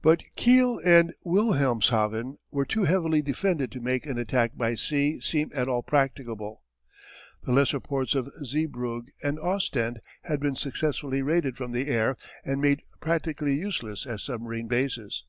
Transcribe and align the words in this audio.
But 0.00 0.24
Kiel 0.34 0.80
and 0.84 1.14
Wilhelmshaven 1.24 2.36
were 2.50 2.64
too 2.64 2.82
heavily 2.82 3.22
defended 3.22 3.70
to 3.70 3.80
make 3.80 4.06
an 4.06 4.18
attack 4.18 4.56
by 4.56 4.74
sea 4.74 5.20
seem 5.20 5.52
at 5.54 5.68
all 5.68 5.84
practicable. 5.84 6.64
The 7.44 7.52
lesser 7.52 7.78
ports 7.78 8.16
of 8.16 8.28
Zeebrugge 8.44 9.12
and 9.22 9.38
Ostend 9.38 10.00
had 10.22 10.40
been 10.40 10.56
successfully 10.56 11.22
raided 11.22 11.56
from 11.56 11.70
the 11.70 11.86
air 11.86 12.16
and 12.44 12.60
made 12.60 12.82
practically 13.00 13.56
useless 13.56 14.04
as 14.04 14.24
submarine 14.24 14.66
bases. 14.66 15.26